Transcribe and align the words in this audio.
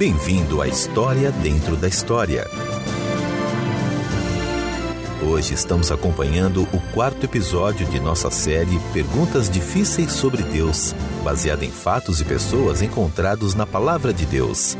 Bem-vindo 0.00 0.62
à 0.62 0.66
História 0.66 1.30
Dentro 1.30 1.76
da 1.76 1.86
História. 1.86 2.46
Hoje 5.22 5.52
estamos 5.52 5.92
acompanhando 5.92 6.62
o 6.62 6.80
quarto 6.94 7.26
episódio 7.26 7.86
de 7.86 8.00
nossa 8.00 8.30
série 8.30 8.80
Perguntas 8.94 9.50
Difíceis 9.50 10.12
sobre 10.12 10.42
Deus, 10.42 10.94
baseada 11.22 11.66
em 11.66 11.70
fatos 11.70 12.18
e 12.18 12.24
pessoas 12.24 12.80
encontrados 12.80 13.54
na 13.54 13.66
Palavra 13.66 14.10
de 14.10 14.24
Deus. 14.24 14.74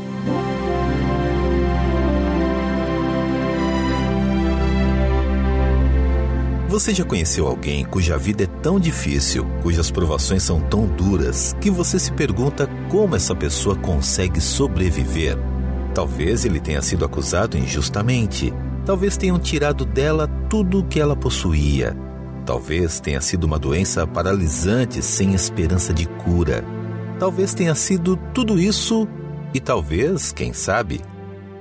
Você 6.71 6.95
já 6.95 7.03
conheceu 7.03 7.47
alguém 7.47 7.83
cuja 7.83 8.17
vida 8.17 8.45
é 8.45 8.47
tão 8.47 8.79
difícil, 8.79 9.45
cujas 9.61 9.91
provações 9.91 10.41
são 10.41 10.61
tão 10.61 10.87
duras, 10.87 11.53
que 11.59 11.69
você 11.69 11.99
se 11.99 12.13
pergunta 12.13 12.65
como 12.89 13.13
essa 13.13 13.35
pessoa 13.35 13.75
consegue 13.75 14.39
sobreviver? 14.39 15.37
Talvez 15.93 16.45
ele 16.45 16.61
tenha 16.61 16.81
sido 16.81 17.03
acusado 17.03 17.57
injustamente. 17.57 18.53
Talvez 18.85 19.17
tenham 19.17 19.37
tirado 19.37 19.83
dela 19.83 20.29
tudo 20.49 20.79
o 20.79 20.85
que 20.85 21.01
ela 21.01 21.13
possuía. 21.13 21.93
Talvez 22.45 23.01
tenha 23.01 23.19
sido 23.19 23.43
uma 23.43 23.59
doença 23.59 24.07
paralisante 24.07 25.01
sem 25.01 25.33
esperança 25.33 25.93
de 25.93 26.05
cura. 26.05 26.63
Talvez 27.19 27.53
tenha 27.53 27.75
sido 27.75 28.15
tudo 28.33 28.57
isso 28.57 29.05
e 29.53 29.59
talvez, 29.59 30.31
quem 30.31 30.53
sabe, 30.53 31.01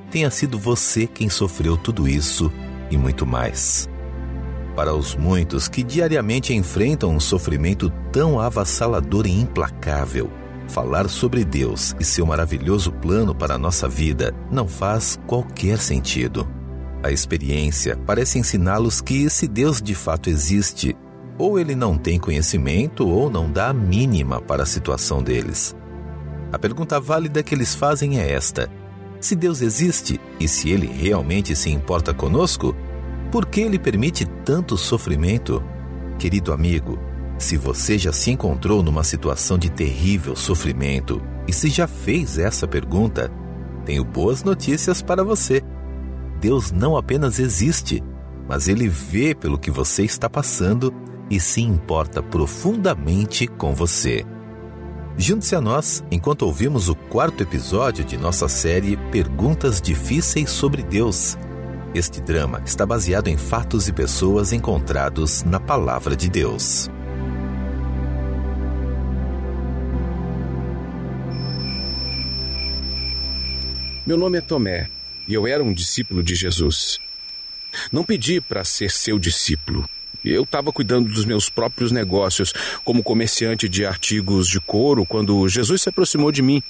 tenha 0.08 0.30
sido 0.30 0.56
você 0.56 1.04
quem 1.04 1.28
sofreu 1.28 1.76
tudo 1.76 2.06
isso 2.06 2.48
e 2.92 2.96
muito 2.96 3.26
mais 3.26 3.90
para 4.74 4.94
os 4.94 5.14
muitos 5.14 5.68
que 5.68 5.82
diariamente 5.82 6.54
enfrentam 6.54 7.10
um 7.10 7.20
sofrimento 7.20 7.90
tão 8.12 8.40
avassalador 8.40 9.26
e 9.26 9.30
implacável. 9.30 10.30
Falar 10.68 11.08
sobre 11.08 11.44
Deus 11.44 11.96
e 11.98 12.04
seu 12.04 12.24
maravilhoso 12.24 12.92
plano 12.92 13.34
para 13.34 13.54
a 13.54 13.58
nossa 13.58 13.88
vida 13.88 14.34
não 14.50 14.68
faz 14.68 15.18
qualquer 15.26 15.78
sentido. 15.78 16.48
A 17.02 17.10
experiência 17.10 17.96
parece 18.06 18.38
ensiná-los 18.38 19.00
que, 19.00 19.28
se 19.28 19.48
Deus 19.48 19.82
de 19.82 19.94
fato 19.94 20.30
existe, 20.30 20.96
ou 21.38 21.58
ele 21.58 21.74
não 21.74 21.96
tem 21.96 22.18
conhecimento 22.18 23.08
ou 23.08 23.30
não 23.30 23.50
dá 23.50 23.68
a 23.68 23.72
mínima 23.72 24.40
para 24.40 24.62
a 24.62 24.66
situação 24.66 25.22
deles. 25.22 25.74
A 26.52 26.58
pergunta 26.58 27.00
válida 27.00 27.42
que 27.42 27.54
eles 27.54 27.74
fazem 27.74 28.20
é 28.20 28.30
esta: 28.30 28.70
se 29.20 29.34
Deus 29.34 29.62
existe 29.62 30.20
e 30.38 30.46
se 30.46 30.70
ele 30.70 30.86
realmente 30.86 31.56
se 31.56 31.70
importa 31.70 32.12
conosco, 32.12 32.76
por 33.30 33.46
que 33.46 33.60
ele 33.60 33.78
permite 33.78 34.26
tanto 34.44 34.76
sofrimento? 34.76 35.62
Querido 36.18 36.52
amigo, 36.52 36.98
se 37.38 37.56
você 37.56 37.96
já 37.96 38.12
se 38.12 38.30
encontrou 38.30 38.82
numa 38.82 39.04
situação 39.04 39.56
de 39.56 39.70
terrível 39.70 40.34
sofrimento 40.34 41.22
e 41.46 41.52
se 41.52 41.70
já 41.70 41.86
fez 41.86 42.38
essa 42.38 42.66
pergunta, 42.66 43.30
tenho 43.84 44.04
boas 44.04 44.42
notícias 44.42 45.00
para 45.00 45.22
você. 45.22 45.62
Deus 46.40 46.72
não 46.72 46.96
apenas 46.96 47.38
existe, 47.38 48.02
mas 48.48 48.68
ele 48.68 48.88
vê 48.88 49.34
pelo 49.34 49.58
que 49.58 49.70
você 49.70 50.02
está 50.02 50.28
passando 50.28 50.92
e 51.30 51.38
se 51.38 51.60
importa 51.60 52.22
profundamente 52.22 53.46
com 53.46 53.74
você. 53.74 54.26
Junte-se 55.16 55.54
a 55.54 55.60
nós 55.60 56.02
enquanto 56.10 56.42
ouvimos 56.42 56.88
o 56.88 56.94
quarto 56.94 57.42
episódio 57.42 58.04
de 58.04 58.16
nossa 58.16 58.48
série 58.48 58.96
Perguntas 59.12 59.80
Difíceis 59.80 60.50
sobre 60.50 60.82
Deus 60.82 61.38
este 61.94 62.20
drama 62.20 62.62
está 62.64 62.86
baseado 62.86 63.28
em 63.28 63.36
fatos 63.36 63.88
e 63.88 63.92
pessoas 63.92 64.52
encontrados 64.52 65.42
na 65.42 65.58
Palavra 65.58 66.14
de 66.14 66.30
Deus. 66.30 66.88
Meu 74.06 74.16
nome 74.16 74.38
é 74.38 74.40
Tomé 74.40 74.88
e 75.26 75.34
eu 75.34 75.46
era 75.46 75.62
um 75.62 75.72
discípulo 75.72 76.22
de 76.22 76.34
Jesus. 76.34 76.98
Não 77.90 78.04
pedi 78.04 78.40
para 78.40 78.64
ser 78.64 78.90
seu 78.90 79.18
discípulo. 79.18 79.88
Eu 80.24 80.42
estava 80.42 80.72
cuidando 80.72 81.08
dos 81.08 81.24
meus 81.24 81.48
próprios 81.48 81.90
negócios 81.90 82.52
como 82.84 83.02
comerciante 83.02 83.68
de 83.68 83.84
artigos 83.86 84.48
de 84.48 84.60
couro 84.60 85.06
quando 85.06 85.48
Jesus 85.48 85.82
se 85.82 85.88
aproximou 85.88 86.30
de 86.30 86.42
mim 86.42 86.62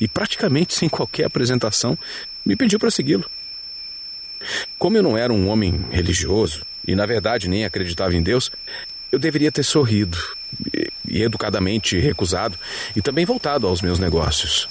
e, 0.00 0.08
praticamente 0.08 0.74
sem 0.74 0.88
qualquer 0.88 1.24
apresentação, 1.24 1.98
me 2.44 2.56
pediu 2.56 2.78
para 2.78 2.90
segui-lo. 2.90 3.28
Como 4.78 4.96
eu 4.96 5.02
não 5.02 5.16
era 5.16 5.32
um 5.32 5.48
homem 5.48 5.84
religioso 5.90 6.62
e, 6.86 6.94
na 6.94 7.06
verdade, 7.06 7.48
nem 7.48 7.64
acreditava 7.64 8.14
em 8.14 8.22
Deus, 8.22 8.50
eu 9.10 9.18
deveria 9.18 9.52
ter 9.52 9.62
sorrido 9.62 10.18
e, 10.72 11.22
educadamente 11.22 11.98
recusado 11.98 12.58
e 12.94 13.02
também 13.02 13.24
voltado 13.24 13.66
aos 13.66 13.80
meus 13.80 13.98
negócios. 13.98 14.68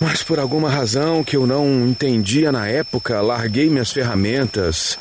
Mas 0.00 0.22
por 0.22 0.40
alguma 0.40 0.68
razão 0.68 1.22
que 1.22 1.36
eu 1.36 1.46
não 1.46 1.86
entendia 1.86 2.50
na 2.50 2.66
época, 2.66 3.20
larguei 3.20 3.70
minhas 3.70 3.92
ferramentas, 3.92 4.98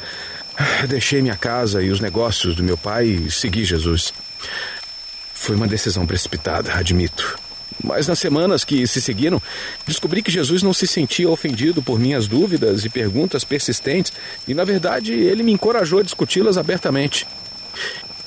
deixei 0.87 1.23
minha 1.23 1.35
casa 1.35 1.81
e 1.81 1.89
os 1.89 1.99
negócios 1.99 2.55
do 2.55 2.63
meu 2.63 2.77
pai 2.77 3.07
e 3.07 3.31
segui 3.31 3.65
Jesus. 3.65 4.13
Foi 5.33 5.55
uma 5.55 5.67
decisão 5.67 6.05
precipitada, 6.05 6.73
admito. 6.75 7.39
Mas 7.83 8.07
nas 8.07 8.19
semanas 8.19 8.63
que 8.63 8.85
se 8.85 9.01
seguiram, 9.01 9.41
descobri 9.87 10.21
que 10.21 10.31
Jesus 10.31 10.61
não 10.61 10.73
se 10.73 10.85
sentia 10.85 11.29
ofendido 11.29 11.81
por 11.81 11.99
minhas 11.99 12.27
dúvidas 12.27 12.85
e 12.85 12.89
perguntas 12.89 13.43
persistentes, 13.43 14.13
e 14.47 14.53
na 14.53 14.63
verdade 14.63 15.13
ele 15.13 15.43
me 15.43 15.51
encorajou 15.51 15.99
a 15.99 16.03
discuti-las 16.03 16.57
abertamente. 16.57 17.27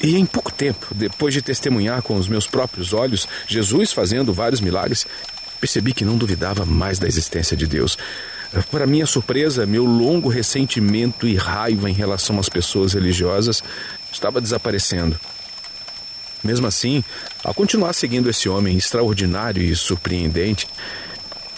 E 0.02 0.16
em 0.16 0.26
pouco 0.26 0.52
tempo, 0.52 0.88
depois 0.94 1.32
de 1.32 1.40
testemunhar 1.40 2.02
com 2.02 2.16
os 2.16 2.28
meus 2.28 2.46
próprios 2.46 2.92
olhos 2.92 3.28
Jesus 3.46 3.92
fazendo 3.92 4.32
vários 4.32 4.60
milagres, 4.60 5.06
percebi 5.60 5.92
que 5.92 6.04
não 6.04 6.16
duvidava 6.16 6.66
mais 6.66 6.98
da 6.98 7.06
existência 7.06 7.56
de 7.56 7.66
Deus. 7.66 7.96
Para 8.70 8.86
minha 8.86 9.06
surpresa, 9.06 9.66
meu 9.66 9.84
longo 9.84 10.28
ressentimento 10.28 11.26
e 11.26 11.34
raiva 11.34 11.88
em 11.88 11.94
relação 11.94 12.38
às 12.38 12.48
pessoas 12.48 12.92
religiosas 12.92 13.62
estava 14.12 14.40
desaparecendo. 14.40 15.18
Mesmo 16.44 16.66
assim, 16.66 17.02
ao 17.42 17.54
continuar 17.54 17.94
seguindo 17.94 18.28
esse 18.28 18.48
homem 18.50 18.76
extraordinário 18.76 19.62
e 19.62 19.74
surpreendente, 19.74 20.68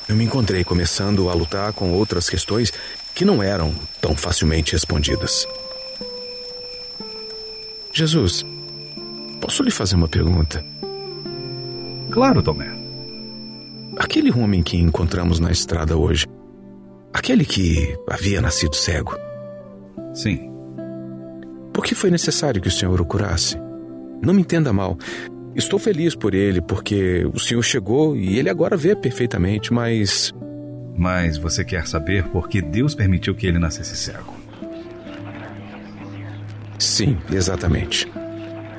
eu 0.08 0.14
me 0.14 0.24
encontrei 0.24 0.62
começando 0.62 1.28
a 1.28 1.34
lutar 1.34 1.72
com 1.72 1.92
outras 1.92 2.30
questões 2.30 2.72
que 3.12 3.24
não 3.24 3.42
eram 3.42 3.74
tão 4.00 4.14
facilmente 4.16 4.72
respondidas. 4.72 5.46
Jesus, 7.92 8.46
posso 9.40 9.64
lhe 9.64 9.70
fazer 9.72 9.96
uma 9.96 10.06
pergunta? 10.06 10.64
Claro, 12.12 12.42
Tomé. 12.42 12.70
Aquele 13.96 14.30
homem 14.30 14.62
que 14.62 14.76
encontramos 14.76 15.40
na 15.40 15.50
estrada 15.50 15.96
hoje, 15.96 16.26
aquele 17.12 17.44
que 17.44 17.96
havia 18.08 18.40
nascido 18.40 18.76
cego. 18.76 19.16
Sim. 20.14 20.52
Por 21.72 21.84
que 21.84 21.94
foi 21.94 22.10
necessário 22.10 22.60
que 22.60 22.68
o 22.68 22.70
Senhor 22.70 23.00
o 23.00 23.04
curasse? 23.04 23.65
Não 24.22 24.34
me 24.34 24.42
entenda 24.42 24.72
mal. 24.72 24.98
Estou 25.54 25.78
feliz 25.78 26.14
por 26.14 26.34
ele, 26.34 26.60
porque 26.60 27.24
o 27.32 27.38
senhor 27.38 27.62
chegou 27.62 28.16
e 28.16 28.38
ele 28.38 28.50
agora 28.50 28.76
vê 28.76 28.94
perfeitamente, 28.94 29.72
mas. 29.72 30.34
Mas 30.94 31.38
você 31.38 31.64
quer 31.64 31.86
saber 31.86 32.24
por 32.28 32.48
que 32.48 32.60
Deus 32.60 32.94
permitiu 32.94 33.34
que 33.34 33.46
ele 33.46 33.58
nascesse 33.58 33.96
cego? 33.96 34.34
Sim, 36.78 37.16
exatamente. 37.32 38.06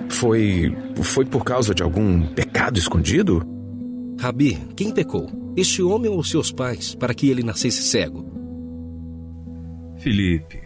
Foi. 0.09 0.75
Foi 1.01 1.25
por 1.25 1.43
causa 1.43 1.73
de 1.73 1.81
algum 1.81 2.27
pecado 2.27 2.77
escondido? 2.77 3.43
Rabi, 4.19 4.57
quem 4.75 4.91
pecou? 4.91 5.29
Este 5.55 5.81
homem 5.81 6.09
ou 6.09 6.23
seus 6.23 6.51
pais, 6.51 6.93
para 6.93 7.13
que 7.13 7.29
ele 7.29 7.43
nascesse 7.43 7.81
cego? 7.83 8.25
Felipe, 9.97 10.61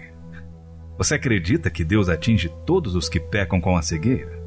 você 0.98 1.16
acredita 1.16 1.70
que 1.70 1.86
Deus 1.86 2.10
atinge 2.10 2.52
todos 2.66 2.96
os 2.96 3.08
que 3.08 3.20
pecam 3.20 3.62
com 3.62 3.78
a 3.78 3.82
cegueira? 3.82 4.41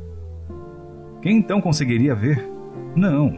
Quem 1.24 1.38
então 1.38 1.58
conseguiria 1.58 2.14
ver? 2.14 2.46
Não. 2.94 3.34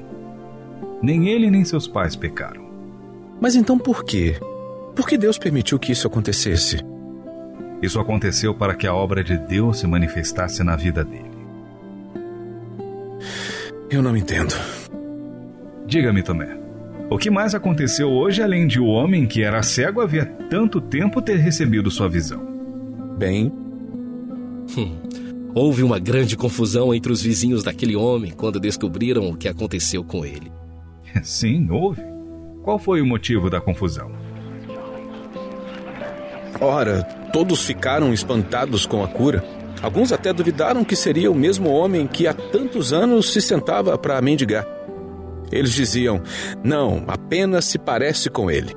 Nem 1.01 1.29
ele 1.29 1.49
nem 1.49 1.65
seus 1.65 1.87
pais 1.87 2.17
pecaram. 2.17 2.67
Mas 3.41 3.55
então 3.55 3.79
por 3.79 4.05
quê? 4.05 4.37
Por 4.97 5.07
que 5.07 5.17
Deus 5.17 5.39
permitiu 5.39 5.79
que 5.79 5.93
isso 5.93 6.05
acontecesse? 6.05 6.85
Isso 7.81 8.01
aconteceu 8.01 8.53
para 8.53 8.75
que 8.75 8.89
a 8.89 8.93
obra 8.93 9.23
de 9.23 9.39
Deus 9.39 9.79
se 9.79 9.87
manifestasse 9.87 10.65
na 10.65 10.75
vida 10.75 11.05
dele. 11.05 11.31
Eu 13.89 14.03
não 14.03 14.17
entendo. 14.17 14.57
Diga-me, 15.87 16.25
Tomé. 16.25 16.59
O 17.09 17.17
que 17.17 17.31
mais 17.31 17.55
aconteceu 17.55 18.11
hoje 18.11 18.43
além 18.43 18.67
de 18.67 18.81
o 18.81 18.87
homem 18.87 19.29
que 19.29 19.45
era 19.45 19.63
cego 19.63 20.01
havia 20.01 20.27
tanto 20.27 20.81
tempo 20.81 21.23
ter 21.23 21.37
recebido 21.37 21.89
sua 21.89 22.09
visão? 22.09 22.45
Bem. 23.17 23.53
Hum. 24.77 24.97
Houve 25.59 25.83
uma 25.83 25.99
grande 25.99 26.37
confusão 26.37 26.93
entre 26.93 27.11
os 27.11 27.23
vizinhos 27.23 27.63
daquele 27.63 27.97
homem 27.97 28.31
quando 28.31 28.61
descobriram 28.61 29.31
o 29.31 29.35
que 29.35 29.49
aconteceu 29.49 30.05
com 30.05 30.23
ele. 30.23 30.53
Sim, 31.25 31.71
houve. 31.71 32.03
Qual 32.63 32.79
foi 32.79 33.01
o 33.01 33.07
motivo 33.07 33.49
da 33.49 33.59
confusão? 33.59 34.13
Ora, 36.61 37.03
todos 37.33 37.63
ficaram 37.63 38.13
espantados 38.13 38.85
com 38.85 39.03
a 39.03 39.09
cura. 39.09 39.43
Alguns 39.81 40.13
até 40.13 40.31
duvidaram 40.31 40.85
que 40.85 40.95
seria 40.95 41.31
o 41.31 41.35
mesmo 41.35 41.71
homem 41.71 42.07
que 42.07 42.27
há 42.27 42.35
tantos 42.35 42.93
anos 42.93 43.33
se 43.33 43.41
sentava 43.41 43.97
para 43.97 44.21
mendigar. 44.21 44.67
Eles 45.51 45.73
diziam: 45.73 46.21
Não, 46.63 47.03
apenas 47.09 47.65
se 47.65 47.79
parece 47.79 48.29
com 48.29 48.51
ele. 48.51 48.77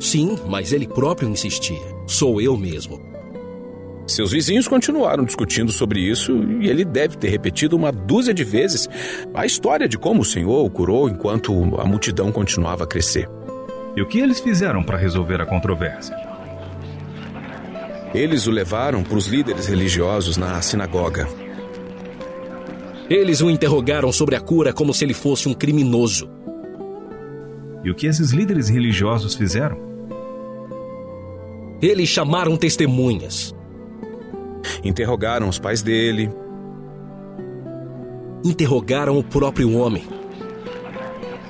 Sim, 0.00 0.38
mas 0.48 0.72
ele 0.72 0.88
próprio 0.88 1.28
insistia: 1.28 1.76
Sou 2.06 2.40
eu 2.40 2.56
mesmo. 2.56 3.11
Seus 4.12 4.30
vizinhos 4.30 4.68
continuaram 4.68 5.24
discutindo 5.24 5.72
sobre 5.72 5.98
isso 5.98 6.36
e 6.60 6.68
ele 6.68 6.84
deve 6.84 7.16
ter 7.16 7.30
repetido 7.30 7.74
uma 7.74 7.90
dúzia 7.90 8.34
de 8.34 8.44
vezes 8.44 8.86
a 9.32 9.46
história 9.46 9.88
de 9.88 9.96
como 9.96 10.20
o 10.20 10.24
Senhor 10.24 10.66
o 10.66 10.70
curou 10.70 11.08
enquanto 11.08 11.50
a 11.80 11.84
multidão 11.86 12.30
continuava 12.30 12.84
a 12.84 12.86
crescer. 12.86 13.26
E 13.96 14.02
o 14.02 14.06
que 14.06 14.20
eles 14.20 14.38
fizeram 14.38 14.82
para 14.82 14.98
resolver 14.98 15.40
a 15.40 15.46
controvérsia? 15.46 16.14
Eles 18.12 18.46
o 18.46 18.50
levaram 18.50 19.02
para 19.02 19.16
os 19.16 19.28
líderes 19.28 19.66
religiosos 19.66 20.36
na 20.36 20.60
sinagoga. 20.60 21.26
Eles 23.08 23.40
o 23.40 23.48
interrogaram 23.48 24.12
sobre 24.12 24.36
a 24.36 24.40
cura 24.40 24.74
como 24.74 24.92
se 24.92 25.06
ele 25.06 25.14
fosse 25.14 25.48
um 25.48 25.54
criminoso. 25.54 26.28
E 27.82 27.90
o 27.90 27.94
que 27.94 28.06
esses 28.06 28.30
líderes 28.30 28.68
religiosos 28.68 29.34
fizeram? 29.34 29.78
Eles 31.80 32.10
chamaram 32.10 32.58
testemunhas. 32.58 33.54
Interrogaram 34.84 35.48
os 35.48 35.58
pais 35.58 35.82
dele. 35.82 36.30
Interrogaram 38.44 39.18
o 39.18 39.22
próprio 39.22 39.76
homem. 39.76 40.04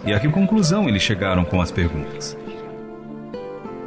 E 0.04 0.12
a 0.12 0.18
que 0.18 0.28
conclusão 0.28 0.88
eles 0.88 1.02
chegaram 1.02 1.44
com 1.44 1.60
as 1.60 1.70
perguntas? 1.70 2.36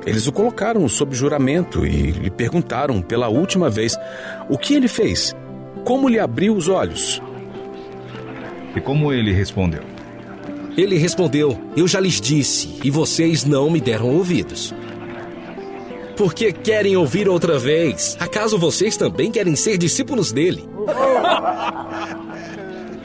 Eles 0.06 0.27
o 0.27 0.31
colocaram 0.31 0.88
sob 0.88 1.16
juramento 1.16 1.86
e 1.86 2.12
lhe 2.12 2.30
perguntaram 2.30 3.01
pela 3.01 3.27
última 3.27 3.69
vez 3.69 3.98
o 4.48 4.57
que 4.57 4.75
ele 4.75 4.88
fez, 4.88 5.36
como 5.83 6.07
lhe 6.07 6.19
abriu 6.19 6.56
os 6.56 6.68
olhos. 6.68 7.22
E 8.75 8.81
como 8.81 9.12
ele 9.12 9.31
respondeu? 9.31 9.81
Ele 10.77 10.98
respondeu: 10.98 11.60
Eu 11.75 11.88
já 11.88 12.00
lhes 12.00 12.22
disse, 12.22 12.80
e 12.83 12.92
vocês 12.92 13.45
não 13.45 13.69
me 13.69 13.80
deram 13.81 14.10
ouvidos. 14.10 14.74
Porque 16.18 16.52
querem 16.52 16.96
ouvir 16.96 17.28
outra 17.28 17.60
vez? 17.60 18.18
Acaso 18.20 18.58
vocês 18.58 18.96
também 18.96 19.32
querem 19.32 19.56
ser 19.56 19.78
discípulos 19.78 20.32
dele? 20.32 20.68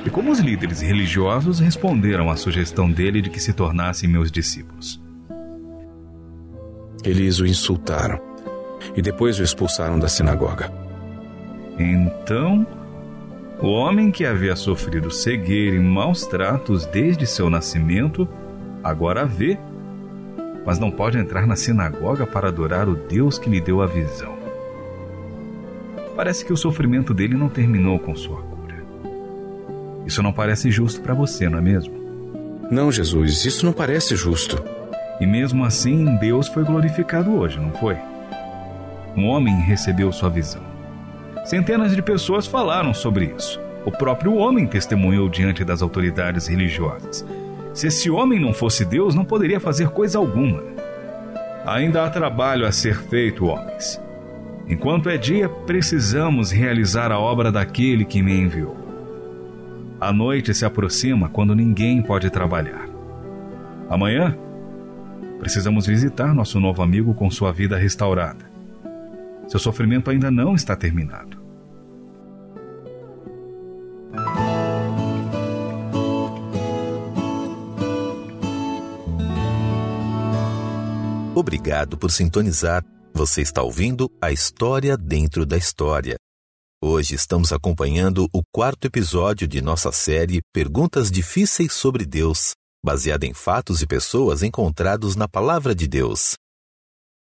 E 0.05 0.09
como 0.09 0.31
os 0.31 0.39
líderes 0.39 0.81
religiosos 0.81 1.59
responderam 1.59 2.31
à 2.31 2.37
sugestão 2.37 2.91
dele 2.91 3.21
de 3.21 3.29
que 3.29 3.41
se 3.41 3.53
tornassem 3.53 4.09
meus 4.09 4.31
discípulos? 4.31 5.01
Eles 7.05 7.39
o 7.39 7.47
insultaram 7.47 8.21
e 8.97 9.03
depois 9.03 9.39
o 9.39 9.43
expulsaram 9.43 9.99
da 9.99 10.09
sinagoga. 10.09 10.73
Então, 11.79 12.67
o 13.61 13.69
homem 13.69 14.11
que 14.11 14.25
havia 14.25 14.57
sofrido 14.57 15.11
cegueira 15.11 15.77
e 15.77 15.81
maus 15.81 16.27
tratos 16.27 16.87
desde 16.87 17.27
seu 17.27 17.51
nascimento, 17.51 18.29
agora 18.83 19.27
vê, 19.27 19.59
mas 20.71 20.79
não 20.79 20.89
pode 20.89 21.19
entrar 21.19 21.49
na 21.49 21.57
sinagoga 21.57 22.25
para 22.25 22.47
adorar 22.47 22.89
o 22.89 22.95
Deus 22.95 23.41
que 23.41 23.51
lhe 23.51 23.61
deu 23.61 23.83
a 23.83 23.87
visão. 23.87 24.39
Parece 26.15 26.45
que 26.45 26.53
o 26.53 26.57
sofrimento 26.57 27.13
dele 27.13 27.35
não 27.35 27.49
terminou 27.49 27.99
com 27.99 28.15
sua 28.15 28.41
cura. 28.41 28.77
Isso 30.07 30.23
não 30.23 30.33
parece 30.33 30.71
justo 30.71 31.01
para 31.01 31.13
você, 31.13 31.49
não 31.49 31.59
é 31.59 31.61
mesmo? 31.61 31.93
Não, 32.71 32.93
Jesus, 32.93 33.45
isso 33.45 33.67
não 33.67 33.73
parece 33.73 34.15
justo. 34.15 34.63
E 35.21 35.27
mesmo 35.27 35.65
assim, 35.65 36.17
Deus 36.19 36.47
foi 36.47 36.63
glorificado 36.63 37.35
hoje, 37.35 37.59
não 37.59 37.73
foi? 37.73 37.97
Um 39.17 39.27
homem 39.27 39.57
recebeu 39.63 40.13
sua 40.13 40.31
visão. 40.31 40.63
Centenas 41.47 41.97
de 41.97 42.01
pessoas 42.01 42.47
falaram 42.47 42.95
sobre 42.95 43.35
isso. 43.37 43.61
O 43.85 43.91
próprio 43.91 44.37
homem 44.37 44.69
testemunhou 44.69 45.29
diante 45.29 45.65
das 45.65 45.83
autoridades 45.83 46.47
religiosas. 46.47 47.27
Se 47.81 47.87
esse 47.87 48.11
homem 48.11 48.39
não 48.39 48.53
fosse 48.53 48.85
Deus, 48.85 49.15
não 49.15 49.25
poderia 49.25 49.59
fazer 49.59 49.89
coisa 49.89 50.19
alguma. 50.19 50.63
Ainda 51.65 52.05
há 52.05 52.11
trabalho 52.11 52.67
a 52.67 52.73
ser 52.73 52.95
feito, 52.95 53.47
homens. 53.47 53.99
Enquanto 54.69 55.09
é 55.09 55.17
dia, 55.17 55.49
precisamos 55.49 56.51
realizar 56.51 57.11
a 57.11 57.19
obra 57.19 57.51
daquele 57.51 58.05
que 58.05 58.23
me 58.23 58.39
enviou. 58.39 58.77
A 59.99 60.13
noite 60.13 60.53
se 60.53 60.67
aproxima 60.67 61.31
quando 61.31 61.55
ninguém 61.55 62.03
pode 62.03 62.29
trabalhar. 62.29 62.87
Amanhã, 63.89 64.37
precisamos 65.39 65.87
visitar 65.87 66.35
nosso 66.35 66.61
novo 66.61 66.83
amigo 66.83 67.15
com 67.15 67.31
sua 67.31 67.51
vida 67.51 67.79
restaurada. 67.79 68.45
Seu 69.49 69.59
sofrimento 69.59 70.11
ainda 70.11 70.31
não 70.31 70.55
está 70.55 70.77
terminado. 70.77 71.40
Obrigado 81.41 81.97
por 81.97 82.11
sintonizar. 82.11 82.85
Você 83.15 83.41
está 83.41 83.63
ouvindo 83.63 84.13
a 84.21 84.31
história 84.31 84.95
dentro 84.95 85.47
da 85.47 85.57
história. 85.57 86.17
Hoje 86.85 87.15
estamos 87.15 87.51
acompanhando 87.51 88.29
o 88.31 88.43
quarto 88.53 88.85
episódio 88.85 89.49
de 89.49 89.63
nossa 89.63 89.91
série 89.91 90.43
Perguntas 90.53 91.11
Difíceis 91.11 91.73
sobre 91.73 92.05
Deus, 92.05 92.53
baseada 92.85 93.25
em 93.25 93.33
fatos 93.33 93.81
e 93.81 93.87
pessoas 93.87 94.43
encontrados 94.43 95.17
na 95.17 95.27
Palavra 95.27 95.75
de 95.75 95.89
Deus. 95.89 96.35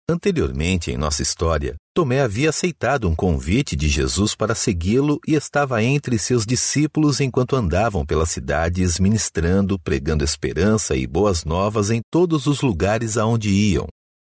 Anteriormente 0.08 0.92
em 0.92 0.96
nossa 0.96 1.20
história, 1.20 1.74
Tomé 1.92 2.20
havia 2.20 2.50
aceitado 2.50 3.08
um 3.08 3.16
convite 3.16 3.74
de 3.74 3.88
Jesus 3.88 4.36
para 4.36 4.54
segui-lo 4.54 5.18
e 5.26 5.34
estava 5.34 5.82
entre 5.82 6.20
seus 6.20 6.46
discípulos 6.46 7.20
enquanto 7.20 7.56
andavam 7.56 8.06
pelas 8.06 8.30
cidades 8.30 9.00
ministrando, 9.00 9.76
pregando 9.76 10.22
esperança 10.22 10.94
e 10.94 11.04
boas 11.04 11.44
novas 11.44 11.90
em 11.90 12.00
todos 12.12 12.46
os 12.46 12.60
lugares 12.60 13.16
aonde 13.16 13.50
iam. 13.50 13.88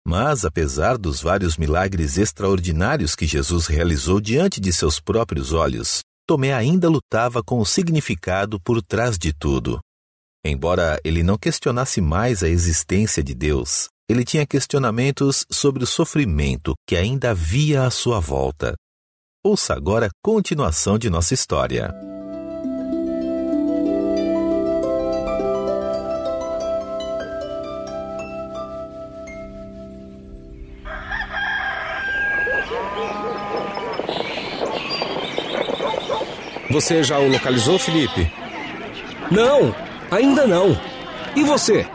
Mas, 0.05 0.45
apesar 0.45 0.97
dos 0.97 1.21
vários 1.21 1.57
milagres 1.57 2.17
extraordinários 2.17 3.15
que 3.15 3.27
Jesus 3.27 3.67
realizou 3.67 4.19
diante 4.19 4.59
de 4.59 4.73
seus 4.73 4.99
próprios 4.99 5.53
olhos, 5.53 6.01
Tomé 6.27 6.53
ainda 6.53 6.89
lutava 6.89 7.43
com 7.43 7.59
o 7.59 7.65
significado 7.65 8.59
por 8.59 8.81
trás 8.81 9.17
de 9.17 9.33
tudo. 9.33 9.79
Embora 10.45 10.99
ele 11.03 11.21
não 11.21 11.37
questionasse 11.37 12.01
mais 12.01 12.41
a 12.41 12.49
existência 12.49 13.23
de 13.23 13.35
Deus, 13.35 13.89
ele 14.09 14.25
tinha 14.25 14.45
questionamentos 14.45 15.45
sobre 15.51 15.83
o 15.83 15.87
sofrimento 15.87 16.73
que 16.87 16.95
ainda 16.95 17.31
havia 17.31 17.83
à 17.83 17.91
sua 17.91 18.19
volta. 18.19 18.75
Ouça 19.43 19.73
agora 19.73 20.07
a 20.07 20.11
continuação 20.23 20.97
de 20.97 21.09
nossa 21.09 21.33
história. 21.33 21.93
Você 36.71 37.03
já 37.03 37.19
o 37.19 37.27
localizou, 37.27 37.77
Felipe? 37.77 38.31
Não, 39.29 39.75
ainda 40.09 40.47
não. 40.47 40.79
E 41.35 41.43
você? 41.43 41.85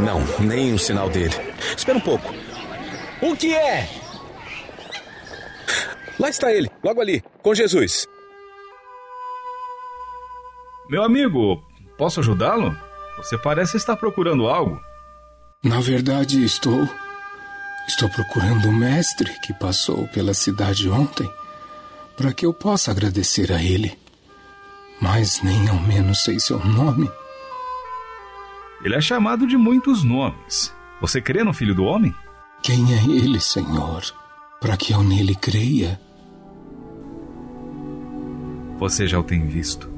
Não, 0.00 0.20
nem 0.40 0.74
um 0.74 0.78
sinal 0.78 1.08
dele. 1.08 1.34
Espera 1.76 1.96
um 1.96 2.00
pouco. 2.00 2.34
O 3.20 3.36
que 3.36 3.54
é? 3.54 3.88
Lá 6.18 6.28
está 6.28 6.52
ele, 6.52 6.68
logo 6.82 7.00
ali, 7.00 7.22
com 7.40 7.54
Jesus. 7.54 8.06
Meu 10.88 11.04
amigo, 11.04 11.62
posso 11.96 12.18
ajudá-lo? 12.18 12.76
Você 13.18 13.38
parece 13.38 13.76
estar 13.76 13.96
procurando 13.96 14.48
algo. 14.48 14.80
Na 15.62 15.80
verdade, 15.80 16.44
estou. 16.44 16.88
Estou 17.86 18.08
procurando 18.08 18.68
o 18.68 18.72
mestre 18.72 19.32
que 19.40 19.52
passou 19.54 20.08
pela 20.08 20.34
cidade 20.34 20.88
ontem 20.90 21.30
para 22.16 22.32
que 22.32 22.46
eu 22.46 22.52
possa 22.52 22.90
agradecer 22.90 23.52
a 23.52 23.62
ele. 23.62 23.96
Mas 25.00 25.42
nem 25.42 25.68
ao 25.68 25.80
menos 25.80 26.22
sei 26.24 26.38
seu 26.38 26.58
nome. 26.64 27.10
Ele 28.84 28.96
é 28.96 29.00
chamado 29.00 29.46
de 29.46 29.56
muitos 29.56 30.02
nomes. 30.02 30.74
Você 31.00 31.20
crê 31.20 31.42
no 31.44 31.52
Filho 31.52 31.74
do 31.74 31.84
Homem? 31.84 32.14
Quem 32.62 32.94
é 32.94 33.04
ele, 33.04 33.40
Senhor? 33.40 34.02
Para 34.60 34.76
que 34.76 34.92
eu 34.92 35.02
nele 35.02 35.34
creia? 35.34 36.00
Você 38.78 39.06
já 39.06 39.18
o 39.18 39.22
tem 39.22 39.46
visto. 39.46 39.88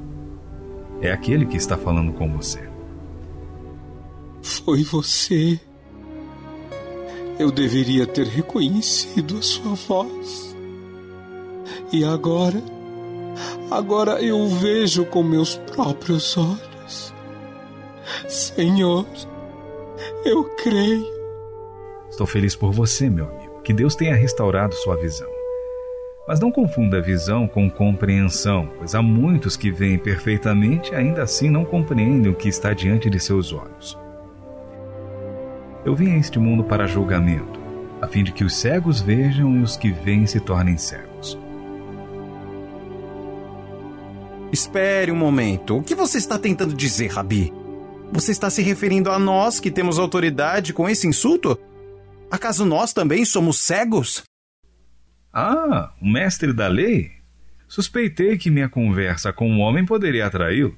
É 1.01 1.11
aquele 1.11 1.45
que 1.45 1.57
está 1.57 1.77
falando 1.77 2.13
com 2.13 2.31
você. 2.31 2.67
Foi 4.41 4.83
você. 4.83 5.59
Eu 7.39 7.51
deveria 7.51 8.05
ter 8.05 8.27
reconhecido 8.27 9.37
a 9.37 9.41
sua 9.41 9.75
voz. 9.75 10.44
E 11.91 12.03
agora, 12.03 12.61
agora 13.69 14.21
eu 14.21 14.47
vejo 14.47 15.05
com 15.05 15.23
meus 15.23 15.55
próprios 15.55 16.35
olhos. 16.37 17.13
Senhor, 18.27 19.05
eu 20.25 20.43
creio. 20.55 21.05
Estou 22.09 22.25
feliz 22.25 22.55
por 22.55 22.71
você, 22.71 23.09
meu 23.09 23.25
amigo. 23.25 23.61
Que 23.61 23.73
Deus 23.73 23.95
tenha 23.95 24.15
restaurado 24.15 24.75
sua 24.75 24.95
visão. 24.95 25.29
Mas 26.27 26.39
não 26.39 26.51
confunda 26.51 27.01
visão 27.01 27.47
com 27.47 27.69
compreensão, 27.69 28.67
pois 28.77 28.95
há 28.95 29.01
muitos 29.01 29.55
que 29.55 29.69
veem 29.71 29.97
perfeitamente 29.97 30.91
e 30.91 30.95
ainda 30.95 31.21
assim 31.21 31.49
não 31.49 31.63
compreendem 31.63 32.31
o 32.31 32.35
que 32.35 32.49
está 32.49 32.73
diante 32.73 33.09
de 33.09 33.19
seus 33.19 33.53
olhos. 33.53 33.97
Eu 35.85 35.95
vim 35.95 36.13
a 36.13 36.17
este 36.17 36.39
mundo 36.39 36.63
para 36.63 36.87
julgamento, 36.87 37.59
a 38.01 38.07
fim 38.07 38.23
de 38.23 38.31
que 38.31 38.43
os 38.43 38.55
cegos 38.55 39.01
vejam 39.01 39.55
e 39.55 39.61
os 39.61 39.77
que 39.77 39.91
veem 39.91 40.25
se 40.25 40.39
tornem 40.39 40.77
cegos. 40.77 41.14
Espere 44.51 45.11
um 45.11 45.15
momento. 45.15 45.77
O 45.77 45.83
que 45.83 45.95
você 45.95 46.17
está 46.17 46.37
tentando 46.37 46.73
dizer, 46.73 47.07
Rabi? 47.07 47.51
Você 48.11 48.31
está 48.31 48.49
se 48.49 48.61
referindo 48.61 49.11
a 49.11 49.19
nós 49.19 49.59
que 49.59 49.71
temos 49.71 49.99
autoridade 49.99 50.71
com 50.73 50.87
esse 50.87 51.07
insulto? 51.07 51.59
Acaso 52.29 52.65
nós 52.65 52.93
também 52.93 53.25
somos 53.25 53.59
cegos? 53.59 54.23
Ah, 55.33 55.93
o 56.01 56.07
mestre 56.07 56.53
da 56.53 56.67
lei? 56.67 57.11
Suspeitei 57.67 58.37
que 58.37 58.51
minha 58.51 58.69
conversa 58.69 59.33
com 59.33 59.49
um 59.49 59.59
homem 59.59 59.85
poderia 59.85 60.25
atraí-lo. 60.27 60.77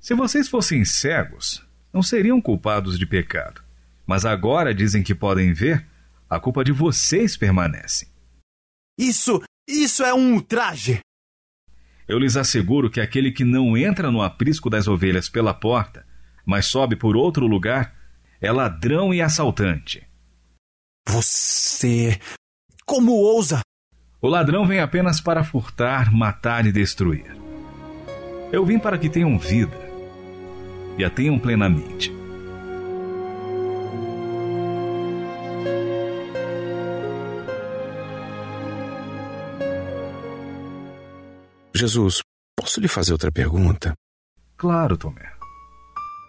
Se 0.00 0.14
vocês 0.14 0.48
fossem 0.48 0.84
cegos, 0.84 1.62
não 1.92 2.02
seriam 2.02 2.40
culpados 2.40 2.98
de 2.98 3.04
pecado. 3.04 3.62
Mas 4.06 4.24
agora 4.24 4.74
dizem 4.74 5.02
que 5.02 5.14
podem 5.14 5.52
ver, 5.52 5.86
a 6.30 6.40
culpa 6.40 6.64
de 6.64 6.72
vocês 6.72 7.36
permanece. 7.36 8.08
Isso, 8.98 9.42
isso 9.68 10.02
é 10.02 10.14
um 10.14 10.34
ultraje! 10.34 11.00
Eu 12.08 12.18
lhes 12.18 12.36
asseguro 12.36 12.88
que 12.88 13.00
aquele 13.00 13.30
que 13.30 13.44
não 13.44 13.76
entra 13.76 14.10
no 14.10 14.22
aprisco 14.22 14.70
das 14.70 14.88
ovelhas 14.88 15.28
pela 15.28 15.52
porta, 15.52 16.06
mas 16.44 16.64
sobe 16.64 16.96
por 16.96 17.16
outro 17.16 17.46
lugar, 17.46 17.94
é 18.40 18.50
ladrão 18.50 19.12
e 19.12 19.20
assaltante. 19.20 20.06
Você 21.06 22.18
como 22.86 23.12
ousa? 23.12 23.60
O 24.20 24.28
ladrão 24.28 24.66
vem 24.66 24.80
apenas 24.80 25.20
para 25.20 25.44
furtar, 25.44 26.10
matar 26.10 26.64
e 26.64 26.72
destruir. 26.72 27.36
Eu 28.50 28.64
vim 28.64 28.78
para 28.78 28.96
que 28.96 29.10
tenham 29.10 29.38
vida 29.38 29.76
e 30.96 31.04
a 31.04 31.10
tenham 31.10 31.38
plenamente. 31.38 32.17
Jesus, 41.78 42.22
posso 42.58 42.80
lhe 42.80 42.88
fazer 42.88 43.12
outra 43.12 43.30
pergunta? 43.30 43.94
Claro, 44.56 44.96
Tomé. 44.96 45.32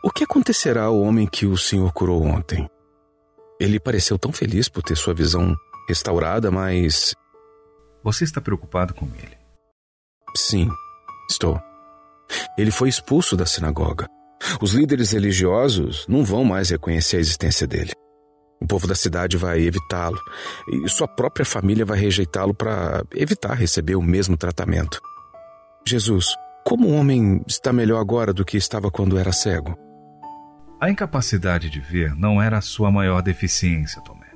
O 0.03 0.11
que 0.11 0.23
acontecerá 0.23 0.83
ao 0.83 0.99
homem 1.01 1.27
que 1.27 1.45
o 1.45 1.57
Senhor 1.57 1.91
curou 1.91 2.23
ontem? 2.23 2.69
Ele 3.59 3.79
pareceu 3.79 4.17
tão 4.17 4.31
feliz 4.31 4.69
por 4.69 4.83
ter 4.83 4.95
sua 4.95 5.13
visão 5.13 5.55
restaurada, 5.87 6.51
mas. 6.51 7.13
Você 8.03 8.23
está 8.23 8.39
preocupado 8.39 8.93
com 8.93 9.07
ele? 9.07 9.37
Sim, 10.37 10.69
estou. 11.29 11.59
Ele 12.57 12.71
foi 12.71 12.87
expulso 12.87 13.35
da 13.35 13.45
sinagoga. 13.45 14.07
Os 14.61 14.73
líderes 14.73 15.11
religiosos 15.11 16.05
não 16.07 16.23
vão 16.23 16.45
mais 16.45 16.69
reconhecer 16.69 17.17
a 17.17 17.19
existência 17.19 17.67
dele. 17.67 17.91
O 18.61 18.67
povo 18.67 18.87
da 18.87 18.95
cidade 18.95 19.35
vai 19.35 19.61
evitá-lo 19.61 20.19
e 20.71 20.87
sua 20.89 21.07
própria 21.07 21.45
família 21.45 21.85
vai 21.85 21.97
rejeitá-lo 21.97 22.53
para 22.53 23.03
evitar 23.15 23.53
receber 23.55 23.95
o 23.95 24.01
mesmo 24.01 24.37
tratamento. 24.37 25.01
Jesus, 25.85 26.35
como 26.63 26.87
o 26.87 26.93
homem 26.93 27.41
está 27.47 27.73
melhor 27.73 27.99
agora 27.99 28.33
do 28.33 28.45
que 28.45 28.57
estava 28.57 28.91
quando 28.91 29.17
era 29.17 29.31
cego? 29.31 29.77
A 30.79 30.89
incapacidade 30.89 31.69
de 31.69 31.79
ver 31.79 32.15
não 32.15 32.41
era 32.41 32.57
a 32.57 32.61
sua 32.61 32.91
maior 32.91 33.21
deficiência, 33.21 34.01
Tomé. 34.01 34.29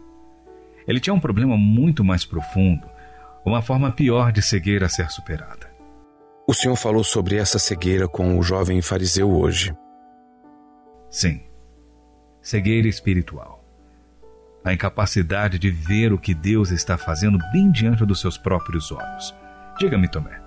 Ele 0.87 0.99
tinha 0.99 1.13
um 1.13 1.19
problema 1.19 1.55
muito 1.55 2.03
mais 2.03 2.25
profundo, 2.25 2.87
uma 3.45 3.61
forma 3.61 3.91
pior 3.91 4.31
de 4.31 4.41
cegueira 4.41 4.87
a 4.87 4.89
ser 4.89 5.09
superada. 5.09 5.71
O 6.45 6.53
senhor 6.53 6.75
falou 6.75 7.03
sobre 7.03 7.37
essa 7.37 7.57
cegueira 7.57 8.07
com 8.07 8.37
o 8.37 8.43
jovem 8.43 8.81
fariseu 8.81 9.31
hoje. 9.31 9.73
Sim. 11.09 11.43
Cegueira 12.41 12.87
espiritual. 12.87 13.63
A 14.65 14.73
incapacidade 14.73 15.57
de 15.57 15.69
ver 15.71 16.11
o 16.11 16.17
que 16.17 16.33
Deus 16.33 16.71
está 16.71 16.97
fazendo 16.97 17.37
bem 17.53 17.71
diante 17.71 18.05
dos 18.05 18.19
seus 18.19 18.37
próprios 18.37 18.91
olhos. 18.91 19.33
Diga-me, 19.79 20.09
Tomé. 20.09 20.42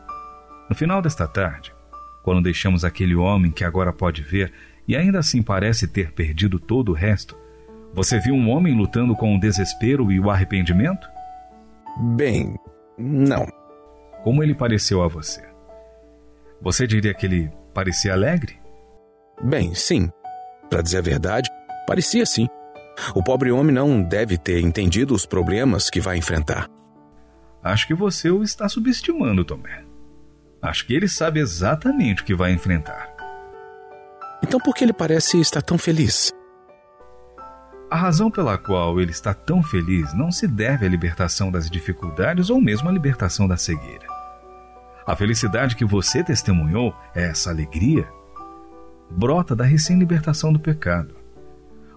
No 0.69 0.75
final 0.75 1.01
desta 1.01 1.27
tarde, 1.27 1.75
quando 2.23 2.43
deixamos 2.43 2.85
aquele 2.85 3.15
homem 3.15 3.51
que 3.51 3.65
agora 3.65 3.93
pode 3.93 4.23
ver 4.23 4.53
e 4.87 4.97
ainda 4.97 5.19
assim 5.19 5.43
parece 5.43 5.87
ter 5.87 6.13
perdido 6.13 6.59
todo 6.59 6.91
o 6.91 6.95
resto, 6.95 7.37
você 7.95 8.19
viu 8.19 8.35
um 8.35 8.51
homem 8.51 8.77
lutando 8.77 9.15
com 9.15 9.35
o 9.35 9.41
desespero 9.41 10.11
e 10.13 10.21
o 10.21 10.29
arrependimento? 10.29 11.09
Bem, 12.15 12.59
não. 12.99 13.47
Como 14.23 14.43
ele 14.43 14.55
pareceu 14.55 15.03
a 15.03 15.09
você? 15.09 15.43
Você 16.61 16.87
diria 16.87 17.15
que 17.15 17.27
ele 17.27 17.51
parecia 17.73 18.13
alegre? 18.13 18.59
Bem, 19.43 19.75
sim. 19.75 20.11
Para 20.69 20.83
dizer 20.83 20.99
a 20.99 21.03
verdade, 21.03 21.49
parecia 21.87 22.27
sim. 22.27 22.49
O 23.15 23.23
pobre 23.23 23.53
homem 23.53 23.75
não 23.75 24.03
deve 24.03 24.37
ter 24.37 24.61
entendido 24.61 25.15
os 25.15 25.25
problemas 25.25 25.89
que 25.89 26.01
vai 26.01 26.17
enfrentar. 26.17 26.69
Acho 27.63 27.87
que 27.87 27.95
você 27.95 28.31
o 28.31 28.43
está 28.43 28.69
subestimando, 28.69 29.45
Tomé. 29.45 29.86
Acho 30.67 30.85
que 30.85 30.95
ele 30.95 31.07
sabe 31.07 31.39
exatamente 31.39 32.23
o 32.23 32.25
que 32.25 32.35
vai 32.35 32.51
enfrentar. 32.53 33.15
Então 34.43 34.59
por 34.59 34.75
que 34.75 34.83
ele 34.83 34.93
parece 34.93 35.41
estar 35.41 35.63
tão 35.63 35.79
feliz? 35.79 36.33
A 37.89 37.95
razão 37.95 38.33
pela 38.33 38.59
qual 38.59 39.01
ele 39.01 39.13
está 39.13 39.33
tão 39.33 39.63
feliz 39.63 40.13
não 40.13 40.33
se 40.33 40.49
deve 40.49 40.85
à 40.85 40.89
libertação 40.89 41.53
das 41.53 41.71
dificuldades 41.71 42.51
ou 42.51 42.61
mesmo 42.61 42.89
à 42.89 42.93
libertação 42.93 43.47
da 43.47 43.57
cegueira. 43.57 44.09
A 45.07 45.15
felicidade 45.15 45.77
que 45.77 45.85
você 45.85 46.25
testemunhou, 46.25 46.93
essa 47.15 47.51
alegria, 47.51 48.09
brota 49.09 49.55
da 49.55 49.63
recém-libertação 49.63 50.53
do 50.53 50.59
pecado. 50.59 51.15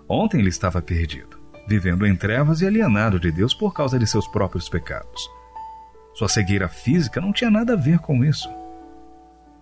Ontem 0.07 0.41
ele 0.41 0.49
estava 0.49 0.79
perdido, 0.79 1.39
vivendo 1.67 2.05
em 2.05 2.15
trevas 2.15 2.61
e 2.61 2.67
alienado 2.67 3.19
de 3.19 3.31
Deus 3.31 3.51
por 3.51 3.73
causa 3.73 3.97
de 3.97 4.05
seus 4.05 4.27
próprios 4.27 4.69
pecados. 4.69 5.38
Sua 6.13 6.27
cegueira 6.27 6.67
física 6.67 7.21
não 7.21 7.31
tinha 7.31 7.49
nada 7.49 7.73
a 7.73 7.77
ver 7.77 7.99
com 7.99 8.23
isso. 8.23 8.49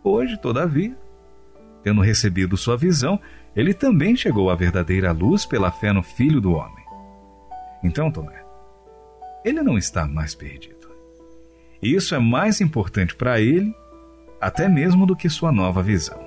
Hoje, 0.03 0.37
todavia, 0.37 0.97
tendo 1.83 2.01
recebido 2.01 2.57
sua 2.57 2.77
visão, 2.77 3.19
ele 3.55 3.73
também 3.73 4.15
chegou 4.15 4.49
à 4.49 4.55
verdadeira 4.55 5.11
luz 5.11 5.45
pela 5.45 5.71
fé 5.71 5.91
no 5.91 6.03
Filho 6.03 6.41
do 6.41 6.53
Homem. 6.53 6.85
Então, 7.83 8.11
Tomé, 8.11 8.43
ele 9.43 9.61
não 9.61 9.77
está 9.77 10.07
mais 10.07 10.35
perdido. 10.35 10.75
E 11.81 11.93
isso 11.93 12.13
é 12.13 12.19
mais 12.19 12.59
importante 12.59 13.15
para 13.15 13.39
ele, 13.39 13.73
até 14.41 14.67
mesmo 14.67 15.05
do 15.05 15.15
que 15.15 15.29
sua 15.29 15.51
nova 15.51 15.81
visão. 15.81 16.26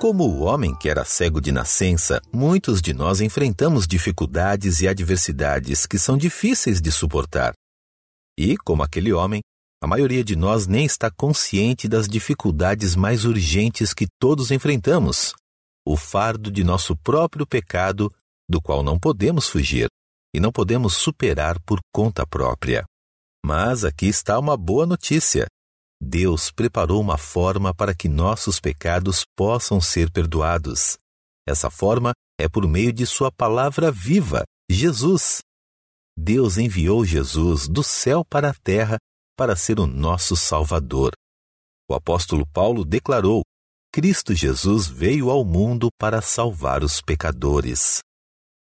Como 0.00 0.24
o 0.24 0.40
homem 0.40 0.74
que 0.74 0.88
era 0.88 1.04
cego 1.04 1.42
de 1.42 1.52
nascença, 1.52 2.22
muitos 2.32 2.80
de 2.80 2.94
nós 2.94 3.20
enfrentamos 3.20 3.86
dificuldades 3.86 4.80
e 4.80 4.88
adversidades 4.88 5.84
que 5.84 5.98
são 5.98 6.16
difíceis 6.16 6.80
de 6.80 6.90
suportar. 6.90 7.52
E, 8.38 8.56
como 8.56 8.82
aquele 8.82 9.12
homem, 9.12 9.42
a 9.82 9.86
maioria 9.86 10.24
de 10.24 10.34
nós 10.34 10.66
nem 10.66 10.86
está 10.86 11.10
consciente 11.10 11.86
das 11.86 12.08
dificuldades 12.08 12.96
mais 12.96 13.26
urgentes 13.26 13.92
que 13.92 14.06
todos 14.18 14.50
enfrentamos: 14.50 15.34
o 15.86 15.98
fardo 15.98 16.50
de 16.50 16.64
nosso 16.64 16.96
próprio 16.96 17.46
pecado, 17.46 18.10
do 18.48 18.58
qual 18.58 18.82
não 18.82 18.98
podemos 18.98 19.50
fugir 19.50 19.88
e 20.34 20.40
não 20.40 20.50
podemos 20.50 20.94
superar 20.94 21.60
por 21.60 21.78
conta 21.92 22.26
própria. 22.26 22.86
Mas 23.44 23.84
aqui 23.84 24.06
está 24.06 24.38
uma 24.38 24.56
boa 24.56 24.86
notícia. 24.86 25.46
Deus 26.00 26.50
preparou 26.50 27.00
uma 27.00 27.18
forma 27.18 27.74
para 27.74 27.94
que 27.94 28.08
nossos 28.08 28.58
pecados 28.58 29.24
possam 29.36 29.80
ser 29.80 30.10
perdoados. 30.10 30.96
Essa 31.46 31.70
forma 31.70 32.12
é 32.40 32.48
por 32.48 32.66
meio 32.66 32.92
de 32.92 33.06
Sua 33.06 33.30
palavra 33.30 33.92
viva, 33.92 34.44
Jesus. 34.70 35.40
Deus 36.16 36.56
enviou 36.56 37.04
Jesus 37.04 37.68
do 37.68 37.82
céu 37.82 38.24
para 38.24 38.50
a 38.50 38.54
terra 38.54 38.96
para 39.36 39.54
ser 39.56 39.78
o 39.78 39.86
nosso 39.86 40.36
Salvador. 40.36 41.12
O 41.88 41.94
apóstolo 41.94 42.46
Paulo 42.46 42.84
declarou: 42.84 43.42
Cristo 43.92 44.34
Jesus 44.34 44.86
veio 44.86 45.28
ao 45.30 45.44
mundo 45.44 45.88
para 45.98 46.22
salvar 46.22 46.82
os 46.82 47.02
pecadores. 47.02 47.98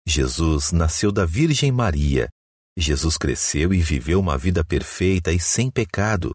Jesus 0.07 0.71
nasceu 0.71 1.11
da 1.11 1.25
Virgem 1.25 1.71
Maria. 1.71 2.29
Jesus 2.77 3.17
cresceu 3.17 3.73
e 3.73 3.81
viveu 3.81 4.19
uma 4.19 4.37
vida 4.37 4.63
perfeita 4.63 5.33
e 5.33 5.39
sem 5.39 5.71
pecado. 5.71 6.31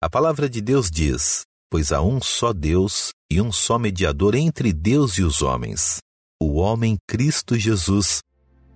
A 0.00 0.08
palavra 0.08 0.48
de 0.48 0.60
Deus 0.60 0.92
diz: 0.92 1.42
Pois 1.68 1.90
há 1.90 2.00
um 2.00 2.20
só 2.20 2.52
Deus 2.52 3.10
e 3.28 3.40
um 3.40 3.50
só 3.50 3.80
mediador 3.80 4.36
entre 4.36 4.72
Deus 4.72 5.18
e 5.18 5.24
os 5.24 5.42
homens, 5.42 5.98
o 6.40 6.58
homem 6.58 6.96
Cristo 7.04 7.58
Jesus, 7.58 8.20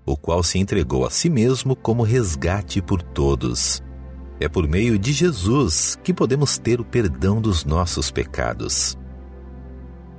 o 0.05 0.17
qual 0.17 0.43
se 0.43 0.59
entregou 0.59 1.07
a 1.07 1.11
si 1.11 1.31
mesmo 1.31 1.77
como 1.77 2.03
resgate 2.03 2.83
por 2.83 3.01
todos. 3.01 3.81
É 4.41 4.49
por 4.49 4.67
meio 4.67 4.99
de 4.99 5.13
Jesus 5.13 5.97
que 6.03 6.13
podemos 6.13 6.59
ter 6.59 6.81
o 6.81 6.85
perdão 6.85 7.41
dos 7.41 7.65
nossos 7.65 8.11
pecados. 8.11 8.99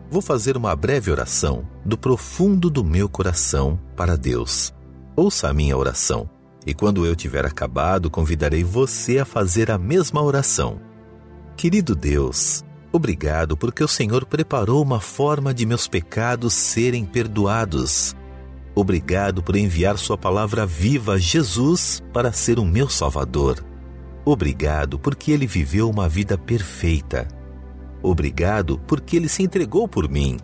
vou 0.09 0.21
fazer 0.21 0.55
uma 0.55 0.73
breve 0.73 1.11
oração 1.11 1.67
do 1.83 1.97
profundo 1.97 2.69
do 2.69 2.81
meu 2.81 3.09
coração 3.09 3.77
para 3.97 4.15
Deus. 4.15 4.73
Ouça 5.17 5.49
a 5.49 5.53
minha 5.53 5.77
oração 5.77 6.29
e 6.65 6.73
quando 6.73 7.05
eu 7.05 7.13
tiver 7.13 7.45
acabado, 7.45 8.09
convidarei 8.09 8.63
você 8.63 9.19
a 9.19 9.25
fazer 9.25 9.69
a 9.69 9.77
mesma 9.77 10.21
oração. 10.21 10.92
Querido 11.55 11.95
Deus, 11.95 12.63
obrigado 12.91 13.55
porque 13.55 13.83
o 13.83 13.87
Senhor 13.87 14.25
preparou 14.25 14.81
uma 14.81 14.99
forma 14.99 15.53
de 15.53 15.65
meus 15.65 15.87
pecados 15.87 16.53
serem 16.53 17.05
perdoados. 17.05 18.15
Obrigado 18.75 19.43
por 19.43 19.55
enviar 19.55 19.97
Sua 19.97 20.17
palavra 20.17 20.65
viva, 20.65 21.19
Jesus, 21.19 22.01
para 22.11 22.31
ser 22.31 22.59
o 22.59 22.65
meu 22.65 22.89
Salvador. 22.89 23.63
Obrigado 24.25 24.97
porque 24.97 25.31
Ele 25.31 25.45
viveu 25.45 25.89
uma 25.89 26.09
vida 26.09 26.37
perfeita. 26.37 27.27
Obrigado 28.01 28.79
porque 28.79 29.15
Ele 29.15 29.29
se 29.29 29.43
entregou 29.43 29.87
por 29.87 30.09
mim. 30.09 30.37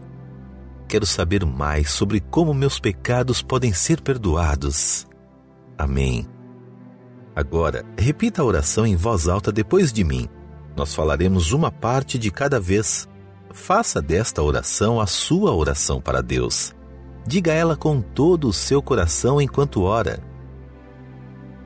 Quero 0.88 1.06
saber 1.06 1.46
mais 1.46 1.92
sobre 1.92 2.20
como 2.20 2.54
meus 2.54 2.80
pecados 2.80 3.42
podem 3.42 3.74
ser 3.74 4.02
perdoados. 4.02 5.08
Amém. 5.78 6.28
Agora, 7.36 7.86
repita 7.98 8.42
a 8.42 8.46
oração 8.46 8.86
em 8.86 8.96
voz 8.96 9.28
alta 9.28 9.52
depois 9.52 9.94
de 9.94 10.04
mim. 10.04 10.28
Nós 10.76 10.94
falaremos 10.94 11.52
uma 11.52 11.72
parte 11.72 12.18
de 12.18 12.32
cada 12.32 12.60
vez. 12.60 13.08
Faça 13.52 14.02
desta 14.02 14.42
oração 14.42 15.00
a 15.00 15.08
sua 15.08 15.54
oração 15.54 16.00
para 16.00 16.22
Deus. 16.22 16.74
Diga 17.26 17.52
ela 17.52 17.76
com 17.76 18.02
todo 18.02 18.48
o 18.48 18.54
seu 18.54 18.82
coração 18.82 19.42
enquanto 19.42 19.84
ora. 19.84 20.20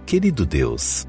Querido 0.06 0.46
Deus, 0.46 1.08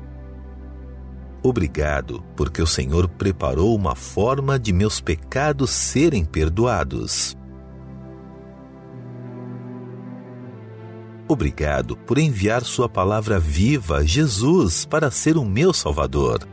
obrigado 1.43 2.23
porque 2.37 2.63
o 2.63 2.67
Senhor 2.67 3.09
preparou 3.09 3.75
uma 3.75 3.95
forma 3.95 4.59
de 4.59 4.73
meus 4.73 5.01
pecados 5.01 5.71
serem 5.71 6.25
perdoados. 6.25 7.37
Obrigado 11.27 11.97
por 11.97 12.19
enviar 12.19 12.63
Sua 12.63 12.89
palavra 12.89 13.41
viva, 13.41 14.07
Jesus, 14.07 14.85
para 14.85 15.11
ser 15.11 15.37
o 15.37 15.45
meu 15.45 15.73
Salvador. 15.73 16.47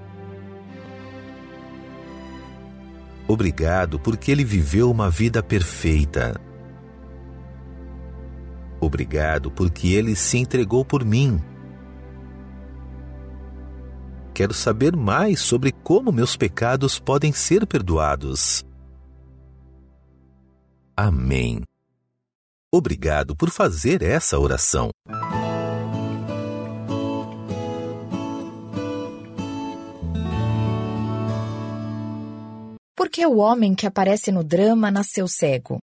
Obrigado 3.31 3.97
porque 3.97 4.29
Ele 4.29 4.43
viveu 4.43 4.91
uma 4.91 5.09
vida 5.09 5.41
perfeita. 5.41 6.37
Obrigado 8.77 9.49
porque 9.49 9.93
Ele 9.93 10.17
se 10.17 10.37
entregou 10.37 10.83
por 10.83 11.05
mim. 11.05 11.41
Quero 14.33 14.53
saber 14.53 14.97
mais 14.97 15.39
sobre 15.39 15.71
como 15.71 16.11
meus 16.11 16.35
pecados 16.35 16.99
podem 16.99 17.31
ser 17.31 17.65
perdoados. 17.65 18.65
Amém. 20.93 21.61
Obrigado 22.69 23.33
por 23.33 23.49
fazer 23.49 24.01
essa 24.01 24.37
oração. 24.37 24.89
Que 33.11 33.25
o 33.25 33.37
homem 33.37 33.75
que 33.75 33.85
aparece 33.85 34.31
no 34.31 34.41
drama 34.41 34.89
nasceu 34.89 35.27
cego? 35.27 35.77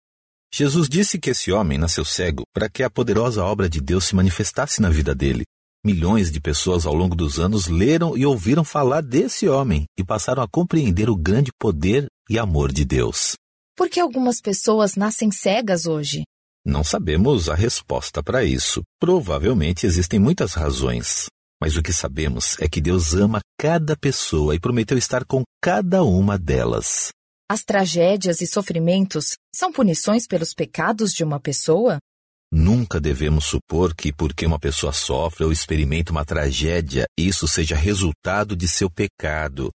Jesus 0.52 0.88
disse 0.88 1.18
que 1.18 1.30
esse 1.30 1.52
homem 1.52 1.76
nasceu 1.76 2.04
cego 2.04 2.42
para 2.54 2.70
que 2.70 2.82
a 2.82 2.88
poderosa 2.88 3.44
obra 3.44 3.68
de 3.68 3.82
Deus 3.82 4.06
se 4.06 4.16
manifestasse 4.16 4.80
na 4.80 4.88
vida 4.88 5.14
dele. 5.14 5.44
Milhões 5.84 6.32
de 6.32 6.40
pessoas 6.40 6.86
ao 6.86 6.94
longo 6.94 7.14
dos 7.14 7.38
anos 7.38 7.66
leram 7.66 8.16
e 8.16 8.24
ouviram 8.24 8.64
falar 8.64 9.02
desse 9.02 9.46
homem 9.46 9.84
e 9.96 10.02
passaram 10.02 10.42
a 10.42 10.48
compreender 10.48 11.10
o 11.10 11.16
grande 11.16 11.50
poder 11.58 12.06
e 12.30 12.38
amor 12.38 12.72
de 12.72 12.84
Deus. 12.84 13.36
Por 13.76 13.90
que 13.90 14.00
algumas 14.00 14.40
pessoas 14.40 14.96
nascem 14.96 15.30
cegas 15.30 15.86
hoje? 15.86 16.24
Não 16.64 16.82
sabemos 16.82 17.48
a 17.48 17.54
resposta 17.54 18.22
para 18.22 18.42
isso. 18.42 18.82
Provavelmente 18.98 19.86
existem 19.86 20.18
muitas 20.18 20.54
razões. 20.54 21.26
Mas 21.60 21.76
o 21.76 21.82
que 21.82 21.92
sabemos 21.92 22.56
é 22.60 22.68
que 22.68 22.80
Deus 22.80 23.14
ama 23.14 23.40
cada 23.58 23.96
pessoa 23.96 24.54
e 24.54 24.60
prometeu 24.60 24.96
estar 24.96 25.24
com 25.24 25.42
cada 25.62 26.02
uma 26.02 26.38
delas. 26.38 27.10
As 27.50 27.64
tragédias 27.64 28.42
e 28.42 28.46
sofrimentos 28.46 29.38
são 29.54 29.72
punições 29.72 30.26
pelos 30.26 30.52
pecados 30.52 31.14
de 31.14 31.24
uma 31.24 31.40
pessoa? 31.40 31.98
Nunca 32.52 33.00
devemos 33.00 33.46
supor 33.46 33.94
que, 33.94 34.12
porque 34.12 34.44
uma 34.44 34.58
pessoa 34.58 34.92
sofre 34.92 35.44
ou 35.44 35.52
experimenta 35.52 36.12
uma 36.12 36.26
tragédia, 36.26 37.06
isso 37.18 37.48
seja 37.48 37.74
resultado 37.74 38.54
de 38.54 38.68
seu 38.68 38.90
pecado. 38.90 39.70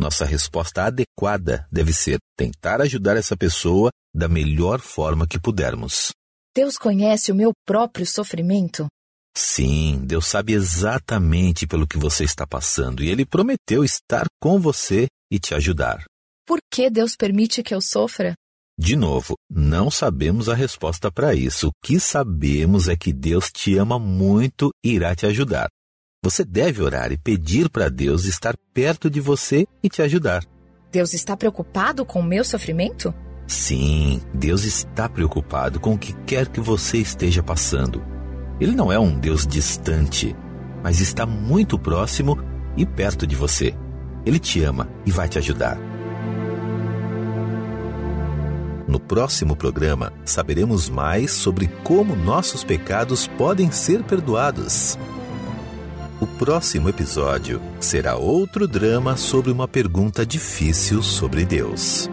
Nossa 0.00 0.24
resposta 0.24 0.84
adequada 0.84 1.66
deve 1.70 1.92
ser 1.92 2.18
tentar 2.34 2.80
ajudar 2.80 3.18
essa 3.18 3.36
pessoa 3.36 3.90
da 4.14 4.26
melhor 4.26 4.80
forma 4.80 5.28
que 5.28 5.38
pudermos. 5.38 6.12
Deus 6.56 6.78
conhece 6.78 7.30
o 7.30 7.34
meu 7.34 7.52
próprio 7.66 8.06
sofrimento? 8.06 8.86
Sim, 9.36 10.02
Deus 10.06 10.26
sabe 10.26 10.54
exatamente 10.54 11.66
pelo 11.66 11.86
que 11.86 11.98
você 11.98 12.24
está 12.24 12.46
passando 12.46 13.02
e 13.02 13.10
Ele 13.10 13.26
prometeu 13.26 13.84
estar 13.84 14.24
com 14.40 14.58
você 14.58 15.08
e 15.30 15.38
te 15.38 15.54
ajudar. 15.54 16.04
Por 16.46 16.58
que 16.70 16.90
Deus 16.90 17.14
permite 17.16 17.62
que 17.62 17.74
eu 17.74 17.80
sofra? 17.80 18.34
De 18.78 18.96
novo, 18.96 19.34
não 19.50 19.90
sabemos 19.90 20.48
a 20.48 20.54
resposta 20.54 21.10
para 21.10 21.34
isso. 21.34 21.68
O 21.68 21.72
que 21.84 22.00
sabemos 22.00 22.88
é 22.88 22.96
que 22.96 23.12
Deus 23.12 23.50
te 23.52 23.76
ama 23.76 23.98
muito 23.98 24.70
e 24.84 24.92
irá 24.92 25.14
te 25.14 25.26
ajudar. 25.26 25.68
Você 26.24 26.44
deve 26.44 26.82
orar 26.82 27.12
e 27.12 27.18
pedir 27.18 27.68
para 27.68 27.88
Deus 27.88 28.24
estar 28.24 28.56
perto 28.72 29.10
de 29.10 29.20
você 29.20 29.66
e 29.82 29.88
te 29.88 30.02
ajudar. 30.02 30.44
Deus 30.90 31.14
está 31.14 31.36
preocupado 31.36 32.04
com 32.04 32.20
o 32.20 32.24
meu 32.24 32.44
sofrimento? 32.44 33.14
Sim, 33.46 34.20
Deus 34.32 34.64
está 34.64 35.08
preocupado 35.08 35.78
com 35.78 35.94
o 35.94 35.98
que 35.98 36.12
quer 36.24 36.48
que 36.48 36.60
você 36.60 36.98
esteja 36.98 37.42
passando. 37.42 38.02
Ele 38.60 38.72
não 38.72 38.92
é 38.92 38.98
um 38.98 39.18
Deus 39.18 39.46
distante, 39.46 40.34
mas 40.82 41.00
está 41.00 41.26
muito 41.26 41.78
próximo 41.78 42.38
e 42.76 42.86
perto 42.86 43.26
de 43.26 43.36
você. 43.36 43.74
Ele 44.24 44.38
te 44.38 44.62
ama 44.62 44.88
e 45.04 45.10
vai 45.10 45.28
te 45.28 45.38
ajudar. 45.38 45.78
No 48.86 48.98
próximo 48.98 49.54
programa, 49.56 50.12
saberemos 50.24 50.88
mais 50.88 51.30
sobre 51.30 51.68
como 51.84 52.16
nossos 52.16 52.64
pecados 52.64 53.26
podem 53.26 53.70
ser 53.70 54.02
perdoados. 54.02 54.98
O 56.20 56.26
próximo 56.26 56.88
episódio 56.88 57.60
será 57.80 58.16
outro 58.16 58.68
drama 58.68 59.16
sobre 59.16 59.50
uma 59.50 59.66
pergunta 59.66 60.24
difícil 60.24 61.02
sobre 61.02 61.44
Deus. 61.44 62.08